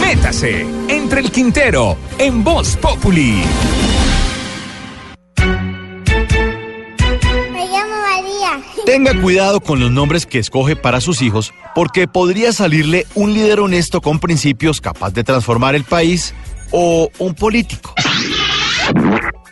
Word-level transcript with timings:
Métase 0.00 0.66
entre 0.88 1.20
el 1.20 1.30
Quintero 1.30 1.98
en 2.18 2.42
Voz 2.42 2.76
Populi. 2.76 3.42
Me 7.52 7.66
llamo 7.66 7.94
María. 8.00 8.62
Tenga 8.86 9.20
cuidado 9.20 9.60
con 9.60 9.78
los 9.78 9.90
nombres 9.90 10.24
que 10.24 10.38
escoge 10.38 10.76
para 10.76 11.02
sus 11.02 11.20
hijos 11.20 11.52
porque 11.74 12.08
podría 12.08 12.52
salirle 12.52 13.06
un 13.14 13.34
líder 13.34 13.60
honesto 13.60 14.00
con 14.00 14.18
principios 14.18 14.80
capaz 14.80 15.12
de 15.12 15.24
transformar 15.24 15.74
el 15.74 15.84
país 15.84 16.32
o 16.70 17.10
un 17.18 17.34
político. 17.34 17.94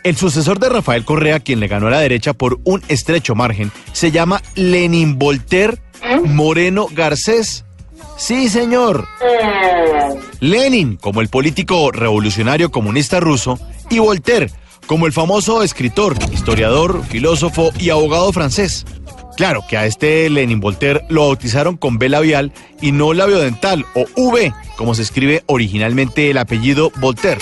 El 0.03 0.15
sucesor 0.17 0.59
de 0.59 0.69
Rafael 0.69 1.05
Correa, 1.05 1.39
quien 1.39 1.59
le 1.59 1.67
ganó 1.67 1.87
a 1.87 1.91
la 1.91 1.99
derecha 1.99 2.33
por 2.33 2.59
un 2.63 2.81
estrecho 2.87 3.35
margen, 3.35 3.71
se 3.91 4.09
llama 4.09 4.41
Lenin 4.55 5.19
Voltaire 5.19 5.77
Moreno 6.25 6.87
Garcés. 6.91 7.63
Sí, 8.17 8.49
señor. 8.49 9.07
Lenin, 10.39 10.97
como 10.97 11.21
el 11.21 11.29
político 11.29 11.91
revolucionario 11.91 12.71
comunista 12.71 13.19
ruso, 13.19 13.59
y 13.89 13.99
Voltaire, 13.99 14.51
como 14.87 15.05
el 15.05 15.13
famoso 15.13 15.63
escritor, 15.63 16.15
historiador, 16.33 17.03
filósofo 17.05 17.71
y 17.79 17.89
abogado 17.89 18.31
francés. 18.31 18.85
Claro 19.37 19.63
que 19.67 19.77
a 19.77 19.85
este 19.85 20.29
Lenin 20.29 20.59
Voltaire 20.59 21.05
lo 21.09 21.27
bautizaron 21.27 21.75
con 21.75 21.97
B 21.97 22.07
labial 22.07 22.53
y 22.81 22.91
no 22.91 23.13
labiodental 23.13 23.85
o 23.93 24.05
V, 24.15 24.53
como 24.77 24.95
se 24.95 25.01
escribe 25.01 25.43
originalmente 25.47 26.31
el 26.31 26.37
apellido 26.37 26.91
Voltaire. 26.97 27.41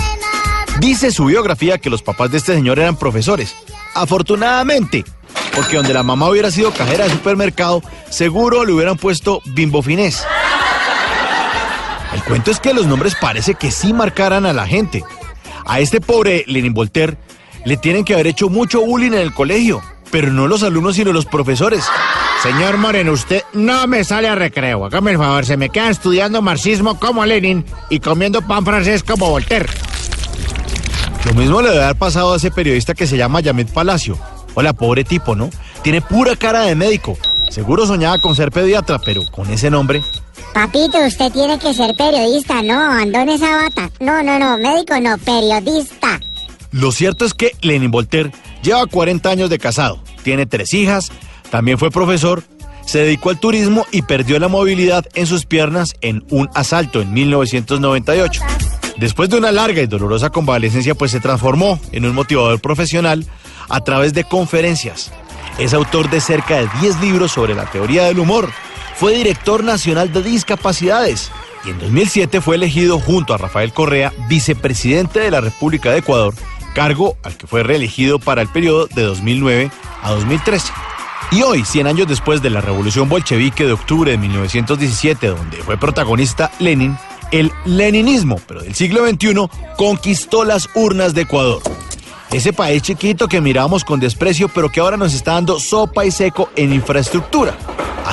Dice 0.79 1.11
su 1.11 1.25
biografía 1.25 1.77
que 1.77 1.91
los 1.91 2.01
papás 2.01 2.31
de 2.31 2.39
este 2.39 2.55
señor 2.55 2.79
eran 2.79 2.97
profesores. 2.97 3.55
Afortunadamente, 3.93 5.03
porque 5.55 5.77
donde 5.77 5.93
la 5.93 6.01
mamá 6.01 6.29
hubiera 6.29 6.49
sido 6.49 6.71
cajera 6.71 7.03
de 7.03 7.11
supermercado, 7.11 7.83
seguro 8.09 8.65
le 8.65 8.73
hubieran 8.73 8.97
puesto 8.97 9.41
bimbo 9.53 9.83
finés. 9.83 10.25
Cuento 12.27 12.51
es 12.51 12.59
que 12.59 12.73
los 12.73 12.87
nombres 12.87 13.15
parece 13.19 13.55
que 13.55 13.69
sí 13.71 13.93
marcaran 13.93 14.45
a 14.45 14.53
la 14.53 14.65
gente. 14.65 15.03
A 15.65 15.79
este 15.79 16.01
pobre 16.01 16.43
Lenin 16.47 16.73
Voltaire 16.73 17.17
le 17.65 17.77
tienen 17.77 18.05
que 18.05 18.13
haber 18.13 18.27
hecho 18.27 18.49
mucho 18.49 18.81
bullying 18.81 19.11
en 19.11 19.19
el 19.19 19.33
colegio, 19.33 19.81
pero 20.11 20.31
no 20.31 20.47
los 20.47 20.63
alumnos 20.63 20.95
sino 20.95 21.11
los 21.11 21.25
profesores. 21.25 21.83
Señor 22.41 22.77
Moreno, 22.77 23.11
usted 23.11 23.43
no 23.53 23.87
me 23.87 24.03
sale 24.03 24.27
a 24.27 24.35
recreo. 24.35 24.85
Hágame 24.85 25.11
el 25.11 25.17
favor, 25.17 25.45
se 25.45 25.57
me 25.57 25.69
queda 25.69 25.89
estudiando 25.89 26.41
marxismo 26.41 26.99
como 26.99 27.25
Lenin 27.25 27.65
y 27.89 27.99
comiendo 27.99 28.41
pan 28.41 28.65
francés 28.65 29.03
como 29.03 29.29
Voltaire. 29.29 29.69
Lo 31.25 31.33
mismo 31.33 31.61
le 31.61 31.69
debe 31.69 31.83
haber 31.83 31.97
pasado 31.97 32.33
a 32.33 32.37
ese 32.37 32.51
periodista 32.51 32.93
que 32.93 33.07
se 33.07 33.15
llama 33.15 33.39
Yamet 33.39 33.71
Palacio. 33.71 34.17
Hola, 34.55 34.73
pobre 34.73 35.03
tipo, 35.03 35.35
¿no? 35.35 35.49
Tiene 35.81 36.01
pura 36.01 36.35
cara 36.35 36.61
de 36.61 36.75
médico. 36.75 37.17
Seguro 37.49 37.85
soñaba 37.85 38.19
con 38.19 38.35
ser 38.35 38.51
pediatra, 38.51 38.99
pero 38.99 39.21
con 39.31 39.49
ese 39.49 39.69
nombre. 39.69 40.03
Papito, 40.53 40.99
usted 41.05 41.31
tiene 41.31 41.57
que 41.57 41.73
ser 41.73 41.95
periodista, 41.95 42.61
no, 42.61 42.99
en 42.99 43.29
esa 43.29 43.55
bata. 43.55 43.89
No, 43.99 44.21
no, 44.21 44.37
no, 44.37 44.57
médico 44.57 44.99
no, 45.01 45.17
periodista. 45.17 46.19
Lo 46.71 46.91
cierto 46.91 47.25
es 47.25 47.33
que 47.33 47.51
Lenin 47.61 47.91
Voltaire 47.91 48.31
lleva 48.61 48.85
40 48.85 49.29
años 49.29 49.49
de 49.49 49.59
casado, 49.59 49.99
tiene 50.23 50.45
tres 50.45 50.73
hijas, 50.73 51.11
también 51.49 51.77
fue 51.77 51.91
profesor, 51.91 52.43
se 52.85 52.99
dedicó 52.99 53.29
al 53.29 53.39
turismo 53.39 53.85
y 53.91 54.03
perdió 54.03 54.39
la 54.39 54.47
movilidad 54.47 55.05
en 55.13 55.25
sus 55.25 55.45
piernas 55.45 55.93
en 56.01 56.23
un 56.29 56.49
asalto 56.53 57.01
en 57.01 57.13
1998. 57.13 58.41
Después 58.97 59.29
de 59.29 59.37
una 59.37 59.51
larga 59.51 59.81
y 59.81 59.87
dolorosa 59.87 60.29
convalecencia, 60.29 60.95
pues 60.95 61.11
se 61.11 61.19
transformó 61.19 61.79
en 61.91 62.05
un 62.05 62.13
motivador 62.13 62.59
profesional 62.59 63.25
a 63.69 63.81
través 63.81 64.13
de 64.13 64.23
conferencias. 64.23 65.11
Es 65.57 65.73
autor 65.73 66.09
de 66.09 66.21
cerca 66.21 66.57
de 66.57 66.69
10 66.81 67.01
libros 67.01 67.31
sobre 67.31 67.55
la 67.55 67.65
teoría 67.65 68.05
del 68.05 68.19
humor. 68.19 68.49
Fue 68.95 69.13
director 69.13 69.63
nacional 69.63 70.11
de 70.13 70.23
discapacidades 70.23 71.31
y 71.65 71.69
en 71.69 71.79
2007 71.79 72.41
fue 72.41 72.55
elegido 72.55 72.99
junto 72.99 73.33
a 73.33 73.37
Rafael 73.37 73.73
Correa 73.73 74.13
vicepresidente 74.27 75.19
de 75.19 75.31
la 75.31 75.41
República 75.41 75.91
de 75.91 75.99
Ecuador, 75.99 76.33
cargo 76.75 77.15
al 77.23 77.37
que 77.37 77.47
fue 77.47 77.63
reelegido 77.63 78.19
para 78.19 78.41
el 78.41 78.49
periodo 78.49 78.87
de 78.87 79.03
2009 79.03 79.71
a 80.01 80.11
2013. 80.11 80.71
Y 81.31 81.41
hoy, 81.41 81.63
100 81.63 81.87
años 81.87 82.07
después 82.07 82.41
de 82.41 82.49
la 82.49 82.61
revolución 82.61 83.09
bolchevique 83.09 83.65
de 83.65 83.73
octubre 83.73 84.11
de 84.11 84.17
1917, 84.17 85.27
donde 85.27 85.57
fue 85.57 85.77
protagonista 85.77 86.51
Lenin, 86.59 86.97
el 87.31 87.51
leninismo, 87.65 88.39
pero 88.47 88.61
del 88.61 88.75
siglo 88.75 89.07
XXI, 89.07 89.49
conquistó 89.75 90.43
las 90.43 90.69
urnas 90.75 91.15
de 91.15 91.21
Ecuador. 91.21 91.61
Ese 92.31 92.53
país 92.53 92.83
chiquito 92.83 93.27
que 93.27 93.41
miramos 93.41 93.83
con 93.83 93.99
desprecio, 93.99 94.47
pero 94.49 94.69
que 94.69 94.79
ahora 94.79 94.97
nos 94.97 95.13
está 95.13 95.33
dando 95.33 95.59
sopa 95.59 96.05
y 96.05 96.11
seco 96.11 96.49
en 96.55 96.73
infraestructura. 96.73 97.57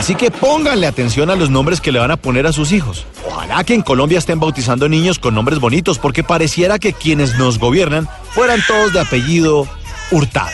Así 0.00 0.14
que 0.14 0.30
pónganle 0.30 0.86
atención 0.86 1.28
a 1.28 1.36
los 1.36 1.50
nombres 1.50 1.78
que 1.78 1.92
le 1.92 1.98
van 1.98 2.10
a 2.10 2.16
poner 2.16 2.46
a 2.46 2.54
sus 2.54 2.72
hijos. 2.72 3.04
Ojalá 3.28 3.62
que 3.64 3.74
en 3.74 3.82
Colombia 3.82 4.16
estén 4.16 4.40
bautizando 4.40 4.88
niños 4.88 5.18
con 5.18 5.34
nombres 5.34 5.58
bonitos, 5.58 5.98
porque 5.98 6.24
pareciera 6.24 6.78
que 6.78 6.94
quienes 6.94 7.38
nos 7.38 7.58
gobiernan 7.58 8.08
fueran 8.30 8.60
todos 8.66 8.94
de 8.94 9.00
apellido 9.00 9.68
Hurtado. 10.10 10.48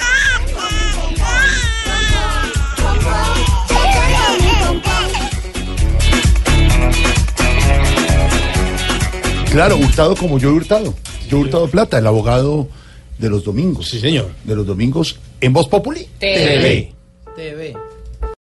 Claro, 9.52 9.76
Hurtado 9.76 10.16
como 10.16 10.40
yo 10.40 10.48
he 10.48 10.52
hurtado. 10.54 10.92
Yo 11.28 11.38
he 11.38 11.40
hurtado 11.42 11.68
plata, 11.68 11.98
el 11.98 12.06
abogado 12.08 12.66
de 13.16 13.30
los 13.30 13.44
domingos. 13.44 13.90
Sí, 13.90 14.00
señor. 14.00 14.28
De 14.42 14.56
los 14.56 14.66
domingos 14.66 15.20
en 15.40 15.52
Voz 15.52 15.68
Populi. 15.68 16.08
TV. 16.18 16.92
TV. 17.36 17.85